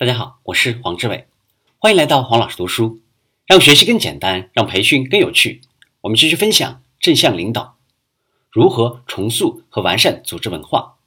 [0.00, 1.26] 大家好，我是黄志伟，
[1.76, 3.00] 欢迎来到黄老师读书，
[3.46, 5.60] 让学习更简单，让培训更有趣。
[6.02, 7.78] 我们继续分享正向领导，
[8.48, 10.98] 如何重塑和完善组织文化。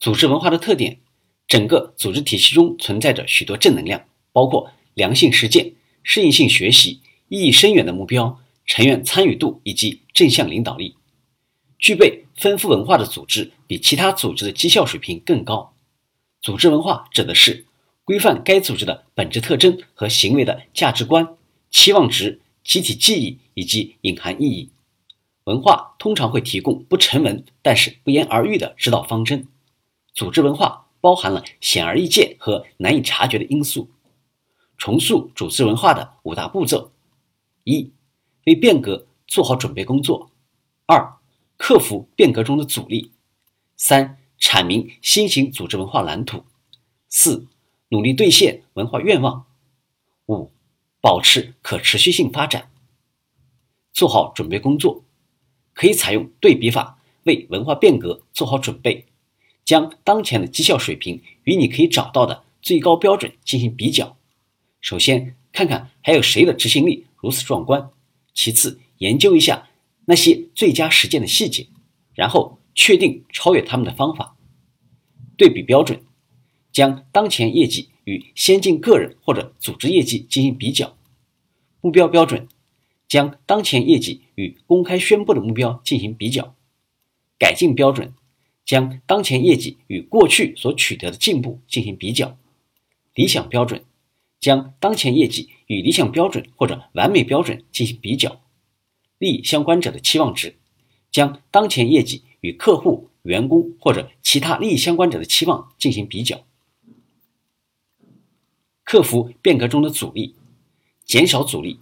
[0.00, 0.98] 组织文化的特点，
[1.46, 10.96] 整个组织体系中存在着许多正能量，包括良性实践、适应性学习、意义深远的目标、成员参与度以及正向领导力。
[11.78, 15.76] 具备丰富文化的组织，比其他组织的绩效水平更高。
[16.42, 17.66] 组织文化指的是。
[18.10, 21.36] 规范该组织的本质特征和行为的价值观、
[21.70, 24.72] 期望值、集体记忆以及隐含意义。
[25.44, 29.46] 文化通常会提供不成文但是不言而喻的指导方针。
[30.12, 33.88] 组织文化包含了显而易见和难以察觉的因素。
[34.76, 36.90] 重塑组织文化的五大步骤：
[37.62, 37.92] 一、
[38.44, 40.32] 为变革做好准备工作；
[40.86, 41.14] 二、
[41.56, 43.12] 克服变革中的阻力；
[43.76, 46.40] 三、阐明新型组织文化蓝图；
[47.08, 47.46] 四。
[47.90, 49.46] 努力兑现文化愿望。
[50.26, 50.50] 五、
[51.00, 52.70] 保持可持续性发展。
[53.92, 55.04] 做好准备工作，
[55.74, 59.06] 可以采用对比法，为文化变革做好准备。
[59.64, 64.16] 将当前的绩效水平与你可以找到的最高标准进行比较。
[64.80, 67.90] 首先，看看还有谁的执行力如此壮观；
[68.32, 69.68] 其次，研究一下
[70.06, 71.66] 那些最佳实践的细节，
[72.14, 74.36] 然后确定超越他们的方法。
[75.36, 76.02] 对比标准。
[76.72, 80.96] 将当前业绩与先进个人或者组织业绩进行比较，
[81.80, 82.48] 目标标准
[83.08, 86.54] 将当前业绩与公开宣布的目标进行比较，
[87.38, 88.14] 改进标准
[88.64, 92.38] 将当前业绩与过去所取得的进步进行比较，
[93.14, 93.84] 理想标准
[94.38, 98.40] 将当前业绩与理想标准或者完美标准进行比较，
[99.18, 100.56] 利益相关者的期望值
[101.10, 106.44] 将当前业绩与客户、员工或者其他利益相关者的期望进行比较。
[108.90, 110.34] 克服变革中的阻力，
[111.04, 111.78] 减少阻力，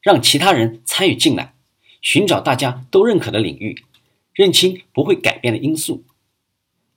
[0.00, 1.54] 让其他人参与进来，
[2.00, 3.84] 寻找大家都认可的领域，
[4.32, 6.02] 认清不会改变的因素，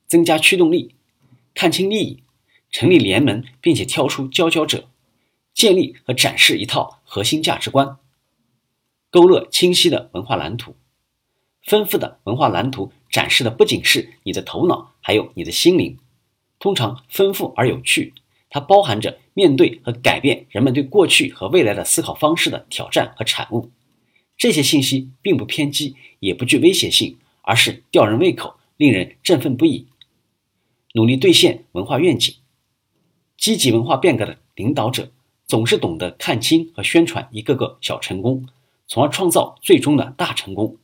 [0.06, 0.94] 增加驱动力，
[1.52, 2.22] 看清利益，
[2.70, 4.88] 成立联盟，并且挑出佼佼者，
[5.52, 7.98] 建立和展示一套核心价值观，
[9.10, 10.74] 勾勒清晰的文化蓝图。
[11.60, 15.98] 丰富的文化蓝图展示的不仅是你的头脑，还有你的心灵，
[16.58, 18.14] 通常丰富而有趣。
[18.50, 23.70] 它包含着面对和改变人们对过去和未来的思考方式的挑战和产物。
[24.36, 29.86] 这些信息并不偏激，也不具威胁性，而是吊人胃口，令人振奋不已。
[30.94, 32.34] 努力兑现文化愿景，
[33.36, 35.12] 积极文化变革的领导者
[35.46, 38.48] 总是懂得看清和宣传一个个小成功，
[38.88, 40.76] 从而创造最终的大成功。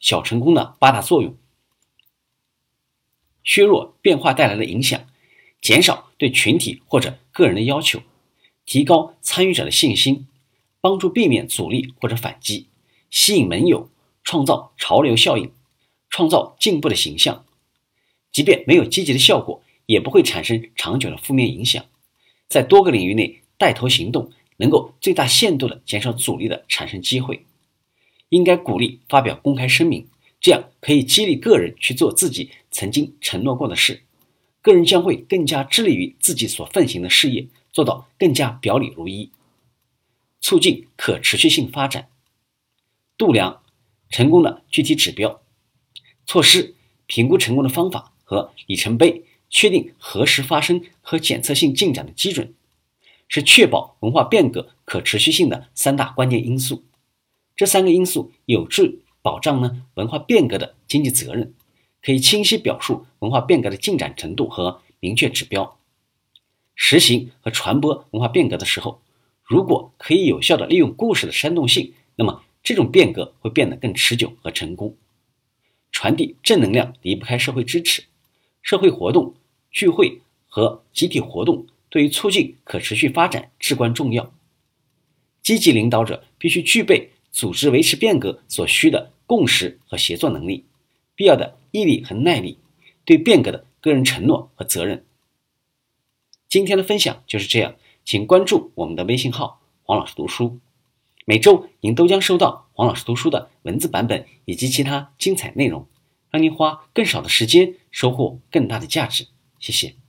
[0.00, 1.36] 小成功的八大作用：
[3.42, 5.06] 削弱变化带来的影响。
[5.60, 8.00] 减少对群体或者个人的要求，
[8.64, 10.26] 提高参与者的信心，
[10.80, 12.68] 帮助避免阻力或者反击，
[13.10, 13.90] 吸引盟友，
[14.22, 15.52] 创造潮流效应，
[16.08, 17.44] 创造进步的形象。
[18.32, 21.84] 即便没有积极的效果，也不会产生长久的负面影响。
[22.48, 27.44] 在多个领域内带头行动，能够最大限度的减少阻力的产生机会。
[28.30, 30.08] 应该鼓励发表公开声明，
[30.40, 34.04] 这样可以激励个人去做自己曾经承诺过的事。
[34.64, 39.30] 个人将会更加致力于自己所奉行的事业，做到更加表里如一，
[40.40, 42.08] 促进可持续性发展。
[43.18, 43.60] 度量
[44.08, 45.42] 成功的具体指标、
[46.24, 46.74] 措施、
[47.04, 52.54] 评估成功的方法和里程碑，确定何时发生和检测性进展的基准，
[53.28, 56.82] 是确保文化变革可持续性的三大关键因素。
[57.54, 61.52] 这三个因素有助保障呢文化变革的经济责任。
[62.04, 65.78] 可以清晰表述文化变革的进展程度和明确指标。
[66.74, 69.00] 实行和传播文化变革的时候，
[69.42, 74.96] 如果可以有效的利用故事的煽动性，那么这种变革会变得更持久和成功。
[75.92, 78.04] 传递正能量离不开社会支持，
[78.60, 79.34] 社会活动、
[79.70, 84.30] 聚会和集体活动对于促进可持续发展至关重要。
[85.40, 90.66] 积极领导者必须具备组织维持变革所需的共识和协作能力。
[91.14, 92.58] 必要的毅力和耐力，
[93.04, 95.04] 对变革的个人承诺和责任。
[96.48, 100.60] 今天的分享就是这样，请关注我们的微信号“黄老师读书”，
[101.26, 105.88] 每周您都将收到黄老师读书的文字版本以及其他精彩内容，
[106.30, 109.26] 让您花更少的时间收获更大的价值。
[109.58, 110.03] 谢谢。